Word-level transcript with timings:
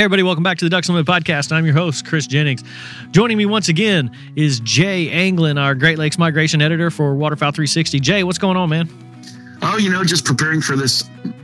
Hey, 0.00 0.04
everybody, 0.04 0.22
welcome 0.22 0.42
back 0.42 0.56
to 0.56 0.64
the 0.64 0.70
Ducks 0.70 0.88
Unlimited 0.88 1.12
Podcast. 1.12 1.52
I'm 1.52 1.66
your 1.66 1.74
host, 1.74 2.06
Chris 2.06 2.26
Jennings. 2.26 2.64
Joining 3.10 3.36
me 3.36 3.44
once 3.44 3.68
again 3.68 4.10
is 4.34 4.60
Jay 4.60 5.10
Anglin, 5.10 5.58
our 5.58 5.74
Great 5.74 5.98
Lakes 5.98 6.16
Migration 6.16 6.62
Editor 6.62 6.90
for 6.90 7.14
Waterfowl 7.14 7.52
360. 7.52 8.00
Jay, 8.00 8.24
what's 8.24 8.38
going 8.38 8.56
on, 8.56 8.70
man? 8.70 8.88
Oh, 9.60 9.76
you 9.76 9.90
know, 9.90 10.02
just 10.02 10.24
preparing 10.24 10.62
for 10.62 10.74
this 10.74 11.02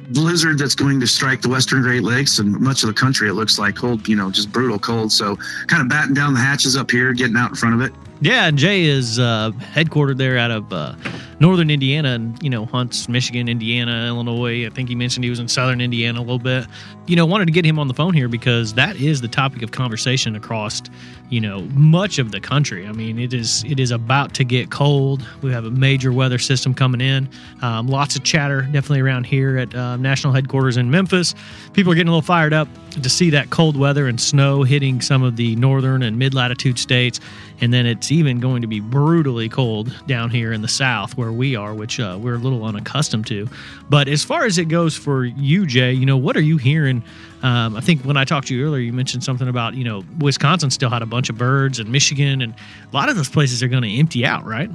blizzard 0.08 0.58
that's 0.58 0.74
going 0.74 0.98
to 1.00 1.06
strike 1.06 1.42
the 1.42 1.50
Western 1.50 1.82
Great 1.82 2.02
Lakes 2.02 2.38
and 2.38 2.58
much 2.58 2.82
of 2.82 2.86
the 2.86 2.94
country. 2.94 3.28
It 3.28 3.34
looks 3.34 3.58
like 3.58 3.76
cold, 3.76 4.08
you 4.08 4.16
know, 4.16 4.30
just 4.30 4.50
brutal 4.50 4.78
cold. 4.78 5.12
So, 5.12 5.36
kind 5.66 5.82
of 5.82 5.90
batting 5.90 6.14
down 6.14 6.32
the 6.32 6.40
hatches 6.40 6.78
up 6.78 6.90
here, 6.90 7.12
getting 7.12 7.36
out 7.36 7.50
in 7.50 7.56
front 7.56 7.74
of 7.74 7.82
it. 7.82 7.92
Yeah, 8.22 8.46
and 8.46 8.56
Jay 8.56 8.84
is 8.84 9.18
uh, 9.18 9.50
headquartered 9.74 10.16
there 10.16 10.38
out 10.38 10.50
of 10.50 10.72
uh, 10.72 10.94
northern 11.38 11.70
Indiana 11.70 12.10
and, 12.10 12.42
you 12.42 12.50
know, 12.50 12.66
hunts 12.66 13.08
Michigan, 13.08 13.48
Indiana, 13.48 14.06
Illinois. 14.06 14.66
I 14.66 14.70
think 14.70 14.88
he 14.88 14.94
mentioned 14.94 15.24
he 15.24 15.30
was 15.30 15.38
in 15.38 15.48
southern 15.48 15.80
Indiana 15.80 16.18
a 16.18 16.22
little 16.22 16.38
bit. 16.38 16.66
You 17.06 17.16
know, 17.16 17.26
wanted 17.26 17.46
to 17.46 17.52
get 17.52 17.64
him 17.64 17.78
on 17.78 17.88
the 17.88 17.94
phone 17.94 18.14
here 18.14 18.28
because 18.28 18.74
that 18.74 18.96
is 18.96 19.20
the 19.20 19.28
topic 19.28 19.62
of 19.62 19.70
conversation 19.70 20.34
across, 20.34 20.82
you 21.28 21.40
know, 21.40 21.60
much 21.74 22.18
of 22.18 22.32
the 22.32 22.40
country. 22.40 22.86
I 22.86 22.92
mean, 22.92 23.18
it 23.18 23.32
is 23.34 23.64
it 23.64 23.78
is 23.78 23.90
about 23.90 24.34
to 24.34 24.44
get 24.44 24.70
cold. 24.70 25.26
We 25.42 25.52
have 25.52 25.64
a 25.64 25.70
major 25.70 26.12
weather 26.12 26.38
system 26.38 26.74
coming 26.74 27.00
in. 27.00 27.28
Um, 27.62 27.86
lots 27.86 28.16
of 28.16 28.24
chatter 28.24 28.62
definitely 28.62 29.00
around 29.00 29.24
here 29.24 29.58
at 29.58 29.74
uh, 29.74 29.96
national 29.96 30.32
headquarters 30.32 30.76
in 30.76 30.90
Memphis. 30.90 31.34
People 31.74 31.92
are 31.92 31.94
getting 31.94 32.08
a 32.08 32.12
little 32.12 32.22
fired 32.22 32.52
up 32.52 32.68
to 33.02 33.10
see 33.10 33.30
that 33.30 33.50
cold 33.50 33.76
weather 33.76 34.06
and 34.06 34.20
snow 34.20 34.62
hitting 34.62 35.00
some 35.00 35.22
of 35.22 35.36
the 35.36 35.54
northern 35.56 36.02
and 36.02 36.18
mid 36.18 36.34
latitude 36.34 36.78
states. 36.78 37.20
And 37.60 37.72
then 37.72 37.86
it's 37.86 38.12
even 38.12 38.40
going 38.40 38.62
to 38.62 38.68
be 38.68 38.80
brutally 38.80 39.48
cold 39.48 39.94
down 40.06 40.30
here 40.30 40.52
in 40.52 40.62
the 40.62 40.68
south 40.68 41.16
where 41.16 41.25
we 41.32 41.56
are, 41.56 41.74
which 41.74 42.00
uh, 42.00 42.18
we're 42.20 42.34
a 42.34 42.38
little 42.38 42.64
unaccustomed 42.64 43.26
to. 43.28 43.48
But 43.88 44.08
as 44.08 44.24
far 44.24 44.44
as 44.44 44.58
it 44.58 44.66
goes 44.66 44.96
for 44.96 45.24
you, 45.24 45.66
Jay, 45.66 45.92
you 45.92 46.06
know, 46.06 46.16
what 46.16 46.36
are 46.36 46.42
you 46.42 46.56
hearing? 46.56 47.02
Um, 47.42 47.76
I 47.76 47.80
think 47.80 48.02
when 48.02 48.16
I 48.16 48.24
talked 48.24 48.48
to 48.48 48.54
you 48.54 48.64
earlier, 48.64 48.80
you 48.80 48.92
mentioned 48.92 49.24
something 49.24 49.48
about, 49.48 49.74
you 49.74 49.84
know, 49.84 50.04
Wisconsin 50.18 50.70
still 50.70 50.90
had 50.90 51.02
a 51.02 51.06
bunch 51.06 51.28
of 51.28 51.38
birds 51.38 51.78
and 51.78 51.90
Michigan, 51.90 52.42
and 52.42 52.54
a 52.90 52.96
lot 52.96 53.08
of 53.08 53.16
those 53.16 53.28
places 53.28 53.62
are 53.62 53.68
going 53.68 53.82
to 53.82 53.90
empty 53.90 54.24
out, 54.24 54.44
right? 54.44 54.70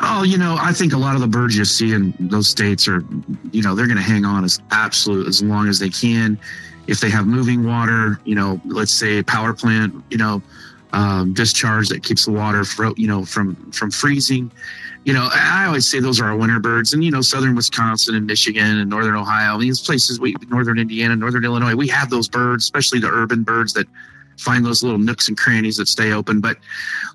Oh, 0.00 0.24
you 0.24 0.36
know, 0.36 0.56
I 0.60 0.72
think 0.72 0.92
a 0.92 0.98
lot 0.98 1.14
of 1.14 1.20
the 1.20 1.28
birds 1.28 1.56
you 1.56 1.64
see 1.64 1.92
in 1.92 2.12
those 2.18 2.48
states 2.48 2.88
are, 2.88 3.04
you 3.52 3.62
know, 3.62 3.74
they're 3.74 3.86
going 3.86 3.98
to 3.98 4.02
hang 4.02 4.24
on 4.24 4.44
as 4.44 4.60
absolute 4.72 5.28
as 5.28 5.42
long 5.42 5.68
as 5.68 5.78
they 5.78 5.90
can. 5.90 6.38
If 6.88 7.00
they 7.00 7.10
have 7.10 7.26
moving 7.26 7.64
water, 7.64 8.20
you 8.24 8.34
know, 8.34 8.60
let's 8.64 8.90
say 8.90 9.22
power 9.22 9.52
plant, 9.52 9.94
you 10.10 10.18
know, 10.18 10.42
um, 10.92 11.32
discharge 11.32 11.88
that 11.88 12.02
keeps 12.02 12.26
the 12.26 12.32
water, 12.32 12.64
fro- 12.64 12.94
you 12.96 13.06
know, 13.06 13.24
from 13.24 13.70
from 13.72 13.90
freezing. 13.90 14.52
You 15.04 15.12
know, 15.14 15.28
I 15.32 15.64
always 15.66 15.88
say 15.88 15.98
those 15.98 16.20
are 16.20 16.26
our 16.26 16.36
winter 16.36 16.60
birds, 16.60 16.92
and 16.92 17.02
you 17.02 17.10
know, 17.10 17.22
southern 17.22 17.56
Wisconsin 17.56 18.14
and 18.14 18.26
Michigan 18.26 18.78
and 18.78 18.88
northern 18.88 19.16
Ohio, 19.16 19.58
these 19.58 19.80
places, 19.80 20.20
we 20.20 20.34
northern 20.48 20.78
Indiana, 20.78 21.16
northern 21.16 21.44
Illinois, 21.44 21.74
we 21.74 21.88
have 21.88 22.10
those 22.10 22.28
birds, 22.28 22.64
especially 22.64 23.00
the 23.00 23.10
urban 23.10 23.42
birds 23.42 23.72
that 23.72 23.86
find 24.38 24.64
those 24.64 24.82
little 24.82 24.98
nooks 24.98 25.28
and 25.28 25.36
crannies 25.36 25.76
that 25.76 25.88
stay 25.88 26.12
open. 26.12 26.40
But 26.40 26.58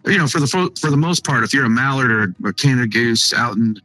you 0.06 0.18
know, 0.18 0.28
for 0.28 0.40
the 0.40 0.72
for 0.80 0.90
the 0.90 0.98
most 0.98 1.26
part, 1.26 1.44
if 1.44 1.54
you're 1.54 1.66
a 1.66 1.70
mallard 1.70 2.12
or, 2.12 2.36
or 2.44 2.54
Canada 2.54 2.88
goose 2.88 3.34
out 3.34 3.56
in 3.56 3.78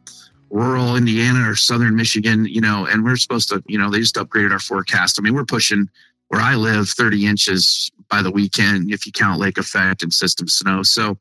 rural 0.49 0.95
Indiana 0.95 1.49
or 1.49 1.55
southern 1.55 1.95
Michigan, 1.95 2.45
you 2.45 2.61
know, 2.61 2.85
and 2.85 3.03
we're 3.03 3.17
supposed 3.17 3.49
to, 3.49 3.63
you 3.67 3.77
know, 3.77 3.89
they 3.89 3.99
just 3.99 4.15
upgraded 4.15 4.51
our 4.51 4.59
forecast. 4.59 5.17
I 5.17 5.21
mean, 5.23 5.33
we're 5.33 5.45
pushing 5.45 5.89
where 6.33 6.41
I 6.41 6.55
live 6.55 6.89
30 6.89 7.27
inches 7.27 7.91
by 8.09 8.23
the 8.23 8.31
weekend 8.31 8.91
if 8.91 9.05
you 9.05 9.11
count 9.11 9.39
lake 9.39 9.59
effect 9.59 10.01
and 10.01 10.11
system 10.11 10.47
snow. 10.47 10.81
So 10.81 11.15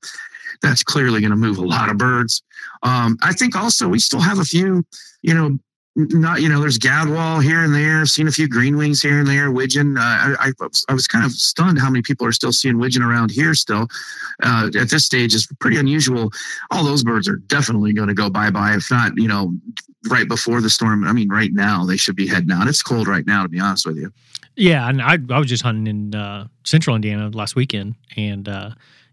that's 0.63 0.83
clearly 0.83 1.21
going 1.21 1.33
to 1.33 1.37
move 1.37 1.59
a 1.59 1.67
lot 1.67 1.91
of 1.91 1.99
birds. 1.99 2.43
Um, 2.83 3.19
I 3.23 3.35
think 3.35 3.55
also 3.55 3.89
we 3.89 3.99
still 3.99 4.21
have 4.21 4.39
a 4.39 4.45
few, 4.45 4.87
you 5.21 5.35
know, 5.35 5.59
not 5.95 6.41
you 6.41 6.49
know 6.49 6.61
there's 6.61 6.79
gadwall 6.79 7.43
here 7.43 7.63
and 7.65 7.75
there 7.75 8.07
seen 8.07 8.27
a 8.27 8.33
few 8.33 8.49
green 8.49 8.77
wings 8.77 9.03
here 9.03 9.19
and 9.19 9.27
there 9.27 9.51
widgeon. 9.51 9.99
Uh, 9.99 10.01
I, 10.01 10.53
I, 10.61 10.67
I 10.89 10.95
was 10.95 11.07
kind 11.07 11.25
of 11.25 11.33
stunned 11.33 11.79
how 11.79 11.91
many 11.91 12.03
people 12.03 12.27
are 12.27 12.33
still 12.33 12.53
seeing 12.53 12.79
widgeon 12.79 13.03
around 13.03 13.31
here 13.31 13.55
still. 13.55 13.89
Uh, 14.43 14.71
at 14.79 14.89
this 14.89 15.05
stage 15.05 15.35
is 15.35 15.47
pretty 15.61 15.77
unusual. 15.77 16.31
All 16.71 16.85
those 16.85 17.05
birds 17.05 17.29
are 17.29 17.37
definitely 17.37 17.93
going 17.93 18.09
to 18.09 18.15
go 18.15 18.31
bye-bye 18.31 18.75
if 18.75 18.91
not 18.91 19.13
you 19.17 19.29
know 19.29 19.53
right 20.09 20.29
before 20.29 20.61
the 20.61 20.71
storm. 20.71 21.05
I 21.05 21.13
mean 21.13 21.29
right 21.29 21.53
now 21.53 21.85
they 21.85 21.97
should 21.97 22.17
be 22.17 22.27
heading 22.27 22.53
out. 22.53 22.69
It's 22.69 22.83
cold 22.83 23.07
right 23.07 23.27
now 23.27 23.43
to 23.43 23.49
be 23.49 23.61
honest 23.61 23.87
with 23.87 23.97
you. 23.97 24.13
Yeah, 24.57 24.89
and 24.89 25.01
I 25.01 25.19
I 25.31 25.39
was 25.39 25.49
just 25.49 25.63
hunting 25.63 25.87
in 25.87 26.15
uh, 26.15 26.47
central 26.65 26.97
Indiana 26.97 27.31
last 27.31 27.55
weekend, 27.55 27.97
and 28.17 28.49
uh, 28.49 28.71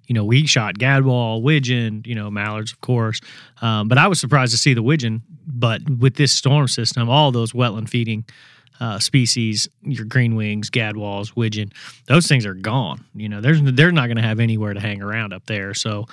you 0.10 0.16
know 0.16 0.26
we 0.26 0.46
shot 0.46 0.78
gadwall, 0.78 1.42
widgeon, 1.42 2.02
you 2.06 2.16
know 2.16 2.30
mallards, 2.30 2.74
of 2.74 2.82
course. 2.82 3.22
Um, 3.62 3.88
but 3.88 3.98
I 3.98 4.08
was 4.08 4.20
surprised 4.20 4.52
to 4.52 4.58
see 4.58 4.74
the 4.74 4.84
widgeon. 4.84 5.22
But 5.48 5.88
with 5.90 6.16
this 6.16 6.34
storm 6.34 6.68
system, 6.68 7.10
all 7.10 7.32
those 7.32 7.54
wetland 7.54 7.90
feeding 7.90 8.26
uh, 8.80 9.00
species, 9.00 9.70
your 9.84 10.06
green 10.06 10.36
wings, 10.36 10.70
gadwalls, 10.70 11.36
widgeon, 11.36 11.72
those 12.08 12.28
things 12.28 12.46
are 12.46 12.56
gone. 12.56 13.06
You 13.14 13.30
know, 13.30 13.40
there's 13.40 13.62
they're 13.62 13.92
not 13.92 14.08
going 14.08 14.18
to 14.18 14.24
have 14.24 14.40
anywhere 14.40 14.74
to 14.74 14.80
hang 14.80 15.02
around 15.02 15.32
up 15.32 15.46
there. 15.46 15.74
So. 15.74 16.08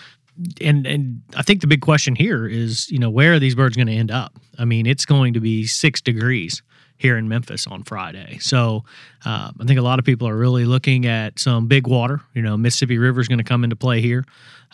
And 0.61 0.87
and 0.87 1.23
I 1.35 1.41
think 1.41 1.63
the 1.63 1.67
big 1.67 1.81
question 1.81 2.15
here 2.15 2.47
is, 2.47 2.91
you 2.91 2.99
know, 2.99 3.09
where 3.09 3.33
are 3.33 3.39
these 3.39 3.55
birds 3.55 3.75
going 3.75 3.87
to 3.87 3.95
end 3.95 4.11
up? 4.11 4.35
I 4.59 4.67
mean, 4.67 4.85
it's 4.85 5.07
going 5.07 5.33
to 5.33 5.41
be 5.41 5.67
six 5.67 6.03
degrees 6.03 6.61
here 6.99 7.17
in 7.17 7.29
Memphis 7.29 7.67
on 7.67 7.83
Friday. 7.83 8.39
So 8.41 8.85
uh, 9.25 9.51
I 9.59 9.65
think 9.65 9.79
a 9.79 9.83
lot 9.83 9.99
of 9.99 10.05
people 10.05 10.29
are 10.29 10.37
really 10.37 10.65
looking 10.65 11.07
at 11.07 11.39
some 11.39 11.67
big 11.67 11.87
water. 11.87 12.21
You 12.35 12.43
know, 12.43 12.57
Mississippi 12.57 12.99
River 12.99 13.21
is 13.21 13.29
going 13.29 13.39
to 13.39 13.45
come 13.45 13.65
into 13.65 13.77
play 13.77 14.01
here, 14.01 14.25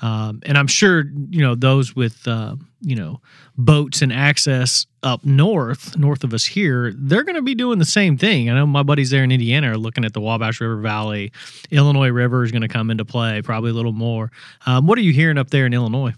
um, 0.01 0.41
and 0.45 0.57
I'm 0.57 0.67
sure 0.67 1.05
you 1.31 1.41
know 1.41 1.55
those 1.55 1.95
with 1.95 2.27
uh, 2.27 2.57
you 2.81 2.97
know 2.97 3.21
boats 3.57 4.03
and 4.03 4.13
access 4.13 4.87
up 5.03 5.25
north, 5.25 5.97
north 5.97 6.25
of 6.25 6.33
us 6.33 6.45
here, 6.45 6.93
they're 6.97 7.25
going 7.25 7.37
to 7.37 7.43
be 7.43 7.55
doing 7.55 7.79
the 7.79 7.85
same 7.85 8.17
thing. 8.17 8.49
I 8.49 8.55
know 8.55 8.67
my 8.67 8.83
buddies 8.83 9.11
there 9.11 9.25
in 9.25 9.33
Indiana 9.33 9.73
are 9.73 9.77
looking 9.77 10.05
at 10.05 10.13
the 10.13 10.21
Wabash 10.21 10.61
River 10.61 10.77
Valley. 10.77 11.33
Illinois 11.71 12.11
River 12.11 12.45
is 12.45 12.53
going 12.53 12.63
to 12.63 12.69
come 12.69 12.91
into 12.91 13.05
play, 13.05 13.43
probably 13.43 13.71
a 13.71 13.75
little 13.75 13.93
more. 13.93 14.31
Um, 14.67 14.87
what 14.87 14.99
are 14.99 15.03
you 15.03 15.13
hearing 15.13 15.39
up 15.39 15.51
there 15.51 15.67
in 15.67 15.75
Illinois? 15.75 16.15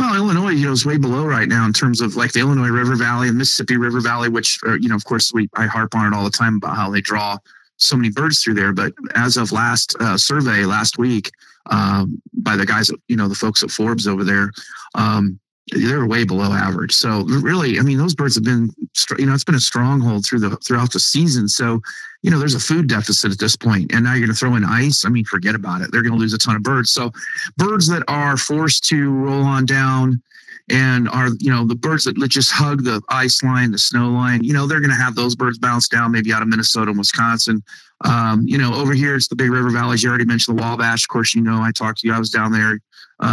Well, 0.00 0.16
Illinois, 0.16 0.52
you 0.52 0.64
know, 0.64 0.72
is 0.72 0.86
way 0.86 0.96
below 0.96 1.26
right 1.26 1.46
now 1.46 1.66
in 1.66 1.74
terms 1.74 2.00
of 2.00 2.16
like 2.16 2.32
the 2.32 2.40
Illinois 2.40 2.70
River 2.70 2.96
Valley 2.96 3.28
and 3.28 3.36
Mississippi 3.36 3.76
River 3.76 4.00
Valley, 4.00 4.30
which, 4.30 4.58
are, 4.64 4.78
you 4.78 4.88
know, 4.88 4.94
of 4.94 5.04
course, 5.04 5.30
we 5.30 5.46
I 5.56 5.66
harp 5.66 5.94
on 5.94 6.10
it 6.10 6.16
all 6.16 6.24
the 6.24 6.30
time 6.30 6.56
about 6.56 6.74
how 6.74 6.90
they 6.90 7.02
draw 7.02 7.36
so 7.76 7.96
many 7.96 8.08
birds 8.08 8.42
through 8.42 8.54
there. 8.54 8.72
But 8.72 8.94
as 9.14 9.36
of 9.36 9.52
last 9.52 9.94
uh, 10.00 10.16
survey 10.16 10.64
last 10.64 10.96
week 10.96 11.30
um, 11.66 12.20
by 12.32 12.56
the 12.56 12.64
guys, 12.64 12.90
you 13.08 13.16
know, 13.16 13.28
the 13.28 13.34
folks 13.34 13.62
at 13.62 13.70
Forbes 13.70 14.08
over 14.08 14.24
there, 14.24 14.50
um, 14.94 15.38
they're 15.72 16.06
way 16.06 16.24
below 16.24 16.52
average. 16.52 16.92
So 16.92 17.22
really, 17.24 17.78
I 17.78 17.82
mean, 17.82 17.98
those 17.98 18.14
birds 18.14 18.34
have 18.34 18.44
been, 18.44 18.70
you 19.18 19.26
know, 19.26 19.34
it's 19.34 19.44
been 19.44 19.54
a 19.54 19.60
stronghold 19.60 20.24
through 20.24 20.40
the 20.40 20.56
throughout 20.56 20.92
the 20.92 21.00
season. 21.00 21.48
So 21.48 21.80
you 22.22 22.30
know, 22.30 22.38
there's 22.38 22.54
a 22.54 22.60
food 22.60 22.86
deficit 22.86 23.32
at 23.32 23.38
this 23.38 23.56
point, 23.56 23.92
and 23.92 24.04
now 24.04 24.12
you're 24.12 24.26
going 24.26 24.34
to 24.34 24.38
throw 24.38 24.54
in 24.54 24.64
ice. 24.64 25.04
I 25.06 25.08
mean, 25.08 25.24
forget 25.24 25.54
about 25.54 25.80
it. 25.80 25.90
They're 25.90 26.02
going 26.02 26.12
to 26.12 26.18
lose 26.18 26.34
a 26.34 26.38
ton 26.38 26.54
of 26.54 26.62
birds. 26.62 26.92
So, 26.92 27.10
birds 27.56 27.88
that 27.88 28.02
are 28.08 28.36
forced 28.36 28.84
to 28.88 29.10
roll 29.10 29.42
on 29.42 29.64
down 29.64 30.22
and 30.68 31.08
are 31.08 31.28
you 31.38 31.50
know 31.50 31.66
the 31.66 31.74
birds 31.74 32.04
that 32.04 32.16
just 32.28 32.52
hug 32.52 32.84
the 32.84 33.00
ice 33.08 33.42
line, 33.42 33.70
the 33.70 33.78
snow 33.78 34.10
line. 34.10 34.44
You 34.44 34.52
know, 34.52 34.66
they're 34.66 34.80
going 34.80 34.90
to 34.90 34.96
have 34.96 35.14
those 35.14 35.34
birds 35.34 35.58
bounce 35.58 35.88
down, 35.88 36.12
maybe 36.12 36.32
out 36.32 36.42
of 36.42 36.48
Minnesota 36.48 36.90
and 36.90 36.98
Wisconsin. 36.98 37.62
Um, 38.04 38.46
you 38.46 38.58
know, 38.58 38.74
over 38.74 38.92
here 38.92 39.14
it's 39.16 39.28
the 39.28 39.36
big 39.36 39.50
river 39.50 39.70
valleys. 39.70 40.02
You 40.02 40.10
already 40.10 40.26
mentioned 40.26 40.58
the 40.58 40.62
Wabash. 40.62 41.04
Of 41.04 41.08
course, 41.08 41.34
you 41.34 41.40
know 41.40 41.62
I 41.62 41.72
talked 41.72 42.00
to 42.00 42.06
you. 42.06 42.12
I 42.12 42.18
was 42.18 42.30
down 42.30 42.52
there 42.52 42.80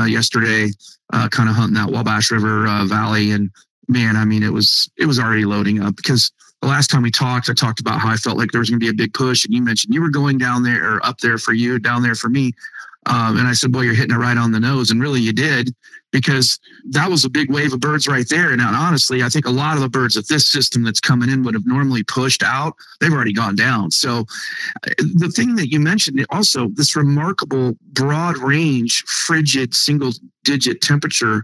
yesterday, 0.07 0.69
uh, 1.13 1.28
kind 1.30 1.50
of 1.50 1.56
hunting 1.56 1.75
that 1.75 1.92
Wabash 1.92 2.31
River 2.31 2.68
uh, 2.68 2.86
Valley, 2.86 3.31
and 3.31 3.50
man, 3.88 4.16
I 4.16 4.25
mean, 4.25 4.44
it 4.44 4.51
was 4.51 4.89
it 4.98 5.06
was 5.06 5.19
already 5.19 5.45
loading 5.45 5.81
up 5.81 5.95
because 5.95 6.31
the 6.62 6.68
last 6.68 6.89
time 6.89 7.04
we 7.04 7.12
talked, 7.12 7.50
I 7.50 7.54
talked 7.54 7.80
about 7.80 8.00
how 8.00 8.10
I 8.10 8.16
felt 8.16 8.38
like 8.38 8.51
there 8.51 8.60
was 8.60 8.69
going 8.69 8.80
to 8.80 8.84
be 8.84 8.89
a 8.89 8.94
big 8.94 9.13
push, 9.13 9.45
and 9.45 9.54
you 9.54 9.62
mentioned 9.62 9.94
you 9.94 10.01
were 10.01 10.10
going 10.10 10.38
down 10.38 10.63
there 10.63 10.95
or 10.95 11.06
up 11.06 11.19
there 11.19 11.38
for 11.38 11.54
you, 11.54 11.80
down 11.80 12.01
there 12.01 12.16
for 12.16 12.30
me. 12.30 12.54
Um, 13.06 13.38
and 13.38 13.48
I 13.48 13.54
said, 13.54 13.72
"Boy, 13.72 13.81
you're 13.81 13.94
hitting 13.94 14.16
it 14.16 14.19
right 14.19 14.38
on 14.38 14.51
the 14.51 14.60
nose," 14.60 14.92
and 14.92 15.01
really, 15.01 15.22
you 15.22 15.34
did 15.34 15.74
because 16.12 16.59
that 16.89 17.09
was 17.09 17.25
a 17.25 17.30
big 17.30 17.51
wave 17.51 17.74
of 17.74 17.80
birds 17.80 18.07
right 18.07 18.27
there. 18.30 18.51
And 18.51 18.62
honestly, 18.62 19.24
I 19.24 19.30
think 19.30 19.45
a 19.45 19.51
lot 19.51 19.75
of 19.75 19.81
the 19.81 19.89
birds 19.89 20.15
that 20.15 20.27
this 20.30 20.48
system 20.48 20.83
that's 20.83 21.00
coming 21.00 21.30
in 21.30 21.44
would 21.44 21.54
have 21.54 21.68
normally 21.68 22.04
pushed 22.04 22.44
out. 22.44 22.75
They've 23.00 23.12
already 23.12 23.33
gone 23.33 23.56
down. 23.56 23.92
So 23.92 24.25
uh, 24.86 24.94
the 24.98 25.31
thing 25.36 25.56
that 25.56 25.71
you 25.71 25.80
mentioned 25.80 26.25
also 26.30 26.69
this 26.69 26.95
remarkable 26.95 27.75
broad 27.92 28.38
range, 28.38 29.04
frigid 29.04 29.74
single 29.74 30.12
digit 30.44 30.81
temperature 30.81 31.44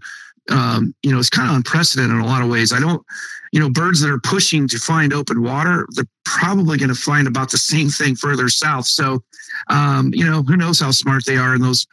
um, 0.49 0.93
you 1.03 1.11
know, 1.11 1.19
it's 1.19 1.29
kind 1.29 1.49
of 1.49 1.55
unprecedented 1.55 2.15
in 2.15 2.21
a 2.21 2.25
lot 2.25 2.41
of 2.41 2.49
ways. 2.49 2.73
I 2.73 2.79
don't, 2.79 3.03
you 3.51 3.59
know, 3.59 3.69
birds 3.69 4.01
that 4.01 4.09
are 4.09 4.19
pushing 4.19 4.67
to 4.67 4.77
find 4.77 5.13
open 5.13 5.41
water, 5.41 5.85
they're 5.91 6.05
probably 6.25 6.77
going 6.77 6.89
to 6.89 6.95
find 6.95 7.27
about 7.27 7.51
the 7.51 7.57
same 7.57 7.89
thing 7.89 8.15
further 8.15 8.49
south. 8.49 8.87
So, 8.87 9.23
um, 9.69 10.11
you 10.13 10.25
know, 10.25 10.41
who 10.41 10.57
knows 10.57 10.79
how 10.79 10.91
smart 10.91 11.25
they 11.25 11.37
are 11.37 11.55
in 11.55 11.61
those 11.61 11.85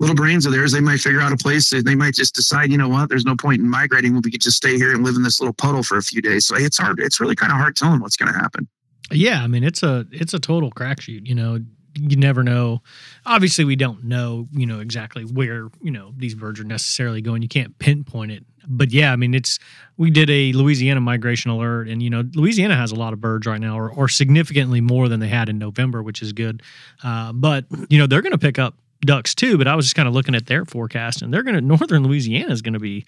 little 0.00 0.16
brains 0.16 0.44
of 0.44 0.52
theirs. 0.52 0.72
They 0.72 0.80
might 0.80 1.00
figure 1.00 1.20
out 1.20 1.32
a 1.32 1.36
place. 1.36 1.70
They 1.70 1.94
might 1.94 2.14
just 2.14 2.34
decide, 2.34 2.70
you 2.72 2.78
know 2.78 2.88
what, 2.88 3.08
there's 3.08 3.24
no 3.24 3.36
point 3.36 3.60
in 3.60 3.70
migrating. 3.70 4.14
We 4.14 4.30
could 4.30 4.40
just 4.40 4.56
stay 4.56 4.76
here 4.76 4.92
and 4.92 5.04
live 5.04 5.14
in 5.14 5.22
this 5.22 5.40
little 5.40 5.54
puddle 5.54 5.82
for 5.82 5.96
a 5.96 6.02
few 6.02 6.20
days. 6.20 6.46
So 6.46 6.56
it's 6.56 6.78
hard. 6.78 6.98
It's 6.98 7.20
really 7.20 7.36
kind 7.36 7.52
of 7.52 7.58
hard 7.58 7.76
telling 7.76 8.00
what's 8.00 8.16
going 8.16 8.32
to 8.32 8.38
happen. 8.38 8.68
Yeah, 9.12 9.42
I 9.42 9.46
mean 9.46 9.64
it's 9.64 9.82
a 9.82 10.06
it's 10.10 10.34
a 10.34 10.40
total 10.40 10.70
crapshoot. 10.70 11.26
You 11.26 11.34
know, 11.34 11.58
you 11.94 12.16
never 12.16 12.42
know. 12.42 12.82
Obviously, 13.26 13.64
we 13.64 13.76
don't 13.76 14.04
know, 14.04 14.48
you 14.52 14.66
know, 14.66 14.80
exactly 14.80 15.24
where, 15.24 15.68
you 15.80 15.90
know, 15.90 16.12
these 16.16 16.34
birds 16.34 16.60
are 16.60 16.64
necessarily 16.64 17.20
going. 17.20 17.42
You 17.42 17.48
can't 17.48 17.78
pinpoint 17.78 18.32
it. 18.32 18.44
But 18.66 18.92
yeah, 18.92 19.12
I 19.12 19.16
mean, 19.16 19.34
it's, 19.34 19.58
we 19.96 20.10
did 20.10 20.30
a 20.30 20.52
Louisiana 20.52 21.00
migration 21.00 21.50
alert, 21.50 21.88
and, 21.88 22.02
you 22.02 22.10
know, 22.10 22.24
Louisiana 22.34 22.76
has 22.76 22.92
a 22.92 22.94
lot 22.94 23.12
of 23.12 23.20
birds 23.20 23.46
right 23.46 23.60
now, 23.60 23.78
or, 23.78 23.90
or 23.90 24.08
significantly 24.08 24.80
more 24.80 25.08
than 25.08 25.20
they 25.20 25.28
had 25.28 25.48
in 25.48 25.58
November, 25.58 26.02
which 26.02 26.22
is 26.22 26.32
good. 26.32 26.62
Uh, 27.02 27.32
but, 27.32 27.66
you 27.90 27.98
know, 27.98 28.06
they're 28.06 28.22
going 28.22 28.32
to 28.32 28.38
pick 28.38 28.58
up 28.58 28.74
ducks 29.04 29.34
too. 29.34 29.58
But 29.58 29.68
I 29.68 29.74
was 29.74 29.86
just 29.86 29.96
kind 29.96 30.08
of 30.08 30.14
looking 30.14 30.34
at 30.34 30.46
their 30.46 30.64
forecast, 30.64 31.22
and 31.22 31.32
they're 31.32 31.42
going 31.42 31.54
to, 31.56 31.60
northern 31.60 32.04
Louisiana 32.04 32.52
is 32.52 32.62
going 32.62 32.74
to 32.74 32.80
be, 32.80 33.04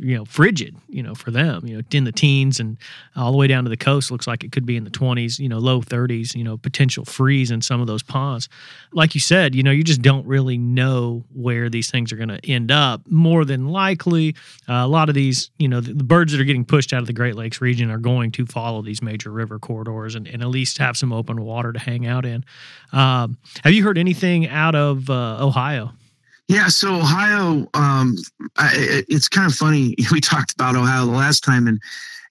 you 0.00 0.16
know 0.16 0.24
frigid 0.24 0.74
you 0.88 1.02
know 1.02 1.14
for 1.14 1.30
them 1.30 1.66
you 1.66 1.76
know 1.76 1.82
in 1.90 2.04
the 2.04 2.12
teens 2.12 2.58
and 2.58 2.78
all 3.16 3.30
the 3.30 3.36
way 3.36 3.46
down 3.46 3.64
to 3.64 3.70
the 3.70 3.76
coast 3.76 4.10
looks 4.10 4.26
like 4.26 4.42
it 4.42 4.50
could 4.50 4.64
be 4.64 4.76
in 4.76 4.84
the 4.84 4.90
20s 4.90 5.38
you 5.38 5.48
know 5.48 5.58
low 5.58 5.80
30s 5.80 6.34
you 6.34 6.42
know 6.42 6.56
potential 6.56 7.04
freeze 7.04 7.50
in 7.50 7.60
some 7.60 7.80
of 7.80 7.86
those 7.86 8.02
ponds. 8.02 8.48
Like 8.92 9.14
you 9.14 9.20
said 9.20 9.54
you 9.54 9.62
know 9.62 9.70
you 9.70 9.84
just 9.84 10.02
don't 10.02 10.26
really 10.26 10.56
know 10.56 11.24
where 11.34 11.68
these 11.68 11.90
things 11.90 12.12
are 12.12 12.16
going 12.16 12.28
to 12.28 12.50
end 12.50 12.70
up. 12.70 13.02
More 13.06 13.44
than 13.44 13.68
likely 13.68 14.34
uh, 14.68 14.74
a 14.74 14.88
lot 14.88 15.08
of 15.08 15.14
these 15.14 15.50
you 15.58 15.68
know 15.68 15.80
the, 15.80 15.92
the, 15.92 16.04
birds 16.04 16.32
that 16.32 16.40
are 16.40 16.44
getting 16.44 16.64
pushed 16.64 16.92
out 16.92 17.00
of 17.00 17.06
the 17.06 17.12
great 17.12 17.36
lakes 17.36 17.60
region 17.60 17.90
are 17.90 17.98
going 17.98 18.32
to 18.32 18.46
follow 18.46 18.82
these 18.82 19.02
major 19.02 19.30
river 19.30 19.58
corridors 19.58 20.14
and, 20.14 20.26
and 20.26 20.42
at 20.42 20.48
least 20.48 20.78
have 20.78 20.96
some 20.96 21.12
open 21.12 21.42
water 21.42 21.72
to 21.72 21.78
hang 21.78 22.06
out 22.06 22.24
in. 22.24 22.44
Um, 22.92 23.36
have 23.62 23.72
you 23.72 23.84
heard 23.84 23.98
anything 23.98 24.48
out 24.48 24.74
of 24.74 25.10
uh, 25.10 25.44
ohio 25.44 25.92
yeah, 26.50 26.66
so 26.66 26.96
Ohio, 26.96 27.68
um, 27.74 28.16
I, 28.56 29.04
it's 29.08 29.28
kind 29.28 29.46
of 29.46 29.54
funny. 29.54 29.94
We 30.10 30.20
talked 30.20 30.52
about 30.52 30.74
Ohio 30.74 31.06
the 31.06 31.12
last 31.12 31.44
time, 31.44 31.68
and 31.68 31.80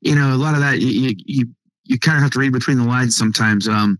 you 0.01 0.13
know, 0.13 0.33
a 0.33 0.35
lot 0.35 0.55
of 0.55 0.59
that 0.59 0.79
you 0.81 1.15
you, 1.25 1.47
you 1.89 1.99
kind 1.99 2.17
of 2.17 2.23
have 2.23 2.31
to 2.31 2.39
read 2.39 2.53
between 2.53 2.77
the 2.77 2.85
lines 2.85 3.17
sometimes. 3.17 3.67
Um, 3.67 3.97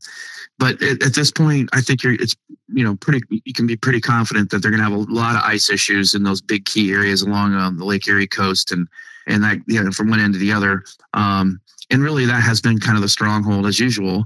but 0.57 0.81
at, 0.81 1.03
at, 1.03 1.13
this 1.13 1.31
point, 1.31 1.69
I 1.74 1.81
think 1.81 2.03
you're 2.03 2.13
it's 2.13 2.36
you 2.68 2.83
know 2.83 2.95
pretty 2.95 3.21
you 3.44 3.53
can 3.53 3.68
be 3.68 3.75
pretty 3.75 4.00
confident 4.00 4.51
that 4.51 4.62
they're 4.62 4.71
going 4.71 4.83
to 4.83 4.89
have 4.89 4.94
a 4.94 5.12
lot 5.12 5.36
of 5.36 5.41
ice 5.44 5.69
issues 5.69 6.13
in 6.13 6.24
those 6.24 6.41
big 6.41 6.65
key 6.65 6.91
areas 6.94 7.24
along 7.24 7.56
um, 7.56 7.77
the 7.77 7.86
Lake 7.86 8.07
Erie 8.07 8.27
coast 8.27 8.71
and 8.71 8.88
and 9.27 9.44
that 9.44 9.57
you 9.68 9.83
know 9.83 9.91
from 9.91 10.09
one 10.09 10.19
end 10.19 10.33
to 10.33 10.39
the 10.39 10.53
other. 10.53 10.83
Um, 11.13 11.59
and 11.91 12.03
really 12.03 12.25
that 12.25 12.41
has 12.41 12.62
been 12.62 12.80
kind 12.80 12.95
of 12.95 13.01
the 13.01 13.09
stronghold 13.09 13.65
as 13.65 13.80
usual. 13.80 14.25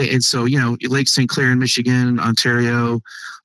And 0.00 0.22
so, 0.22 0.46
you 0.46 0.58
know, 0.58 0.76
Lake 0.82 1.06
St. 1.08 1.28
Clair 1.28 1.52
in 1.52 1.60
Michigan, 1.60 2.18
Ontario, 2.18 3.00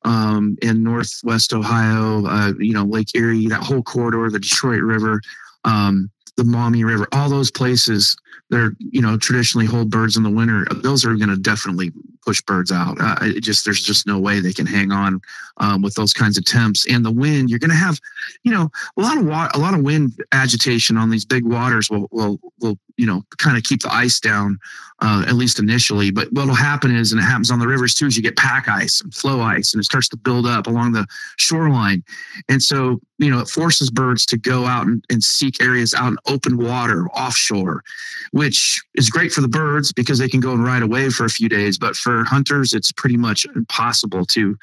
um, 0.05 0.57
in 0.63 0.81
Northwest 0.81 1.53
Ohio, 1.53 2.25
uh, 2.25 2.53
you 2.57 2.73
know, 2.73 2.83
Lake 2.83 3.09
Erie, 3.13 3.45
that 3.47 3.61
whole 3.61 3.83
corridor, 3.83 4.27
the 4.31 4.39
Detroit 4.39 4.81
River, 4.81 5.21
um, 5.65 6.09
the 6.35 6.43
Maumee 6.43 6.83
River, 6.83 7.07
all 7.11 7.29
those 7.29 7.51
places 7.51 8.17
they're 8.49 8.73
you 8.79 9.01
know 9.01 9.17
traditionally 9.17 9.65
hold 9.65 9.89
birds 9.89 10.17
in 10.17 10.23
the 10.23 10.29
winter 10.29 10.65
those 10.81 11.05
are 11.05 11.15
going 11.15 11.29
to 11.29 11.37
definitely 11.37 11.91
push 12.29 12.41
birds 12.41 12.71
out. 12.71 12.97
Uh, 12.99 13.39
just 13.39 13.65
there's 13.65 13.81
just 13.81 14.05
no 14.05 14.19
way 14.19 14.39
they 14.39 14.53
can 14.53 14.67
hang 14.67 14.91
on 14.91 15.19
um, 15.57 15.81
with 15.81 15.95
those 15.95 16.13
kinds 16.13 16.37
of 16.37 16.45
temps. 16.45 16.85
And 16.87 17.03
the 17.03 17.11
wind 17.11 17.49
you're 17.49 17.57
going 17.57 17.71
to 17.71 17.75
have 17.75 17.99
you 18.43 18.51
know 18.51 18.69
a 18.97 19.01
lot 19.01 19.17
of 19.17 19.25
wa- 19.25 19.49
a 19.53 19.57
lot 19.59 19.73
of 19.73 19.81
wind 19.81 20.13
agitation 20.31 20.95
on 20.95 21.09
these 21.09 21.25
big 21.25 21.43
waters 21.43 21.89
will 21.89 22.07
will 22.11 22.39
will 22.59 22.77
you 22.97 23.07
know 23.07 23.23
kind 23.37 23.57
of 23.57 23.63
keep 23.63 23.81
the 23.81 23.91
ice 23.91 24.19
down 24.19 24.59
uh, 24.99 25.25
at 25.27 25.33
least 25.33 25.57
initially. 25.57 26.11
But 26.11 26.31
what'll 26.31 26.53
happen 26.53 26.95
is 26.95 27.11
and 27.11 27.19
it 27.19 27.25
happens 27.25 27.51
on 27.51 27.59
the 27.59 27.67
rivers 27.67 27.93
too 27.95 28.05
is 28.05 28.15
you 28.15 28.23
get 28.23 28.37
pack 28.37 28.67
ice 28.67 29.01
and 29.01 29.13
flow 29.13 29.41
ice 29.41 29.73
and 29.73 29.81
it 29.81 29.85
starts 29.85 30.09
to 30.09 30.17
build 30.17 30.45
up 30.45 30.67
along 30.67 30.91
the 30.91 31.07
shoreline. 31.37 32.03
And 32.47 32.61
so 32.61 32.99
you 33.19 33.29
know 33.29 33.39
it 33.39 33.47
forces 33.47 33.91
birds 33.91 34.25
to 34.25 34.37
go 34.37 34.65
out 34.65 34.87
and, 34.87 35.03
and 35.09 35.23
seek 35.23 35.61
areas 35.61 35.93
out 35.93 36.07
in 36.07 36.17
open 36.27 36.57
water 36.57 37.07
offshore 37.09 37.83
which 38.31 38.81
is 38.95 39.09
great 39.09 39.31
for 39.31 39.41
the 39.41 39.47
birds 39.47 39.91
because 39.91 40.19
they 40.19 40.29
can 40.29 40.39
go 40.39 40.51
and 40.51 40.63
ride 40.63 40.83
away 40.83 41.09
for 41.09 41.25
a 41.25 41.29
few 41.29 41.49
days. 41.49 41.77
But 41.77 41.95
for 41.95 42.23
hunters, 42.23 42.73
it's 42.73 42.91
pretty 42.91 43.17
much 43.17 43.45
impossible 43.55 44.25
to, 44.27 44.57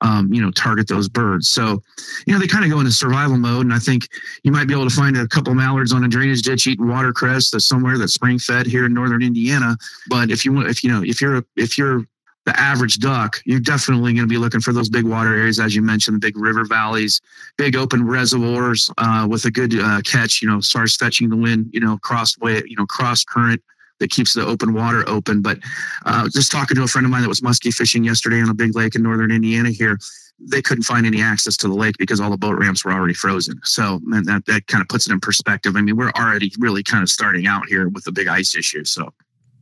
um, 0.00 0.32
you 0.32 0.40
know, 0.40 0.50
target 0.50 0.88
those 0.88 1.08
birds. 1.08 1.50
So, 1.50 1.82
you 2.26 2.32
know, 2.32 2.38
they 2.38 2.46
kind 2.46 2.64
of 2.64 2.70
go 2.70 2.80
into 2.80 2.92
survival 2.92 3.36
mode. 3.36 3.66
And 3.66 3.74
I 3.74 3.78
think 3.78 4.08
you 4.42 4.52
might 4.52 4.66
be 4.66 4.74
able 4.74 4.88
to 4.88 4.94
find 4.94 5.16
a 5.16 5.28
couple 5.28 5.54
mallards 5.54 5.92
on 5.92 6.04
a 6.04 6.08
drainage 6.08 6.42
ditch 6.42 6.66
eating 6.66 6.88
watercress 6.88 7.50
that's 7.50 7.66
somewhere 7.66 7.98
that's 7.98 8.14
spring 8.14 8.38
fed 8.38 8.66
here 8.66 8.86
in 8.86 8.94
northern 8.94 9.22
Indiana. 9.22 9.76
But 10.08 10.30
if 10.30 10.44
you 10.44 10.52
want, 10.52 10.68
if 10.68 10.82
you 10.82 10.90
know, 10.90 11.02
if 11.04 11.20
you're 11.20 11.44
if 11.56 11.76
you're 11.76 12.06
the 12.46 12.58
average 12.58 12.98
duck, 12.98 13.40
you're 13.44 13.60
definitely 13.60 14.14
going 14.14 14.26
to 14.26 14.32
be 14.32 14.38
looking 14.38 14.60
for 14.60 14.72
those 14.72 14.88
big 14.88 15.04
water 15.04 15.34
areas, 15.34 15.60
as 15.60 15.74
you 15.74 15.82
mentioned, 15.82 16.16
the 16.16 16.26
big 16.26 16.36
river 16.36 16.64
valleys, 16.64 17.20
big 17.58 17.76
open 17.76 18.06
reservoirs 18.06 18.90
uh, 18.98 19.26
with 19.28 19.44
a 19.44 19.50
good 19.50 19.78
uh, 19.78 20.00
catch. 20.02 20.40
You 20.40 20.48
know, 20.48 20.60
starts 20.60 20.96
fetching 20.96 21.28
the 21.28 21.36
wind. 21.36 21.70
You 21.72 21.80
know, 21.80 21.98
cross 21.98 22.38
way, 22.38 22.62
you 22.66 22.76
know, 22.76 22.86
cross 22.86 23.24
current 23.24 23.62
that 23.98 24.10
keeps 24.10 24.32
the 24.32 24.44
open 24.44 24.72
water 24.72 25.06
open. 25.08 25.42
But 25.42 25.58
uh, 26.06 26.28
just 26.30 26.50
talking 26.50 26.76
to 26.76 26.82
a 26.82 26.86
friend 26.86 27.04
of 27.04 27.10
mine 27.10 27.22
that 27.22 27.28
was 27.28 27.42
muskie 27.42 27.72
fishing 27.72 28.04
yesterday 28.04 28.40
on 28.40 28.48
a 28.48 28.54
big 28.54 28.74
lake 28.74 28.94
in 28.94 29.02
northern 29.02 29.30
Indiana 29.30 29.70
here, 29.70 29.98
they 30.40 30.62
couldn't 30.62 30.84
find 30.84 31.06
any 31.06 31.20
access 31.20 31.58
to 31.58 31.68
the 31.68 31.74
lake 31.74 31.96
because 31.98 32.18
all 32.18 32.30
the 32.30 32.38
boat 32.38 32.58
ramps 32.58 32.84
were 32.84 32.92
already 32.92 33.12
frozen. 33.12 33.60
So 33.64 34.00
that 34.24 34.44
that 34.46 34.66
kind 34.66 34.80
of 34.80 34.88
puts 34.88 35.06
it 35.06 35.12
in 35.12 35.20
perspective. 35.20 35.76
I 35.76 35.82
mean, 35.82 35.96
we're 35.96 36.12
already 36.12 36.50
really 36.58 36.82
kind 36.82 37.02
of 37.02 37.10
starting 37.10 37.46
out 37.46 37.66
here 37.68 37.88
with 37.90 38.04
the 38.04 38.12
big 38.12 38.26
ice 38.26 38.56
issue. 38.56 38.84
So. 38.84 39.12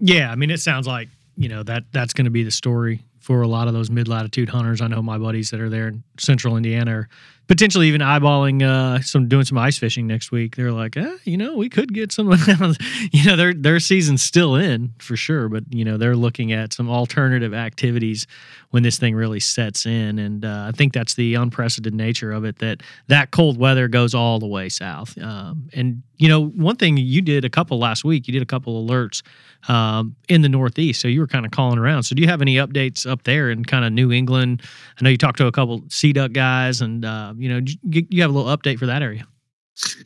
Yeah, 0.00 0.30
I 0.30 0.36
mean, 0.36 0.50
it 0.50 0.60
sounds 0.60 0.86
like 0.86 1.08
you 1.38 1.48
know 1.48 1.62
that 1.62 1.84
that's 1.92 2.12
going 2.12 2.24
to 2.24 2.30
be 2.30 2.42
the 2.42 2.50
story 2.50 3.04
for 3.20 3.42
a 3.42 3.48
lot 3.48 3.68
of 3.68 3.74
those 3.74 3.90
mid 3.90 4.08
latitude 4.08 4.48
hunters. 4.48 4.80
I 4.80 4.88
know 4.88 5.00
my 5.02 5.18
buddies 5.18 5.50
that 5.50 5.60
are 5.60 5.70
there 5.70 5.88
in 5.88 6.02
central 6.18 6.56
Indiana 6.56 6.92
are 6.92 7.08
potentially 7.48 7.88
even 7.88 8.02
eyeballing 8.02 8.62
uh, 8.62 9.00
some 9.00 9.26
doing 9.26 9.44
some 9.44 9.58
ice 9.58 9.78
fishing 9.78 10.06
next 10.06 10.30
week. 10.30 10.54
They're 10.54 10.70
like, 10.70 10.96
eh, 10.96 11.16
you 11.24 11.36
know, 11.36 11.56
we 11.56 11.68
could 11.68 11.92
get 11.92 12.12
some. 12.12 12.30
you 13.12 13.24
know, 13.24 13.34
their 13.34 13.54
their 13.54 13.80
season's 13.80 14.22
still 14.22 14.54
in 14.54 14.94
for 14.98 15.16
sure, 15.16 15.48
but 15.48 15.64
you 15.70 15.84
know 15.84 15.96
they're 15.96 16.16
looking 16.16 16.52
at 16.52 16.72
some 16.72 16.88
alternative 16.88 17.54
activities 17.54 18.26
when 18.70 18.82
this 18.82 18.98
thing 18.98 19.14
really 19.14 19.40
sets 19.40 19.86
in. 19.86 20.18
And 20.18 20.44
uh, 20.44 20.66
I 20.68 20.72
think 20.72 20.92
that's 20.92 21.14
the 21.14 21.34
unprecedented 21.34 21.94
nature 21.94 22.32
of 22.32 22.44
it. 22.44 22.58
That 22.58 22.82
that 23.08 23.30
cold 23.30 23.58
weather 23.58 23.88
goes 23.88 24.14
all 24.14 24.38
the 24.38 24.46
way 24.46 24.68
south. 24.68 25.16
Um, 25.18 25.68
and 25.72 26.02
you 26.18 26.28
know, 26.28 26.46
one 26.46 26.76
thing 26.76 26.96
you 26.96 27.22
did 27.22 27.44
a 27.44 27.50
couple 27.50 27.78
last 27.78 28.04
week, 28.04 28.26
you 28.26 28.32
did 28.32 28.42
a 28.42 28.46
couple 28.46 28.84
alerts 28.84 29.22
um, 29.68 30.16
in 30.28 30.42
the 30.42 30.48
Northeast. 30.48 31.00
So 31.00 31.08
you 31.08 31.20
were 31.20 31.28
kind 31.28 31.46
of 31.46 31.52
calling 31.52 31.78
around. 31.78 32.02
So 32.02 32.14
do 32.14 32.22
you 32.22 32.28
have 32.28 32.42
any 32.42 32.56
updates 32.56 33.08
up 33.08 33.22
there 33.22 33.50
in 33.50 33.64
kind 33.64 33.84
of 33.84 33.92
New 33.92 34.10
England? 34.10 34.62
I 35.00 35.04
know 35.04 35.10
you 35.10 35.16
talked 35.16 35.38
to 35.38 35.46
a 35.46 35.52
couple 35.52 35.82
sea 35.88 36.12
duck 36.12 36.32
guys, 36.32 36.80
and 36.80 37.04
uh, 37.04 37.34
you 37.38 37.48
know, 37.48 37.60
you 37.82 38.22
have 38.22 38.30
a 38.30 38.32
little 38.32 38.56
update 38.56 38.78
for 38.78 38.86
that 38.86 39.02
area. 39.02 39.26